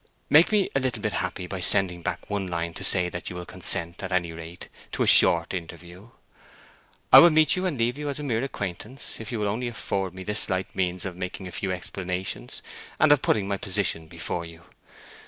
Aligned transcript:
Make 0.31 0.51
me 0.51 0.67
a 0.75 0.79
little 0.79 1.03
bit 1.03 1.13
happy 1.13 1.45
by 1.45 1.59
sending 1.59 2.01
back 2.01 2.27
one 2.27 2.47
line 2.47 2.73
to 2.73 2.83
say 2.83 3.07
that 3.09 3.29
you 3.29 3.35
will 3.35 3.45
consent, 3.45 4.01
at 4.01 4.11
any 4.11 4.31
rate, 4.31 4.67
to 4.93 5.03
a 5.03 5.07
short 5.07 5.53
interview. 5.53 6.09
I 7.13 7.19
will 7.19 7.29
meet 7.29 7.55
you 7.55 7.67
and 7.67 7.77
leave 7.77 7.99
you 7.99 8.09
as 8.09 8.19
a 8.19 8.23
mere 8.23 8.41
acquaintance, 8.43 9.19
if 9.19 9.31
you 9.31 9.37
will 9.39 9.47
only 9.47 9.67
afford 9.67 10.15
me 10.15 10.23
this 10.23 10.39
slight 10.39 10.75
means 10.75 11.05
of 11.05 11.15
making 11.15 11.45
a 11.47 11.51
few 11.51 11.71
explanations, 11.71 12.63
and 12.99 13.11
of 13.11 13.21
putting 13.21 13.47
my 13.47 13.57
position 13.57 14.07
before 14.07 14.43
you. 14.43 14.63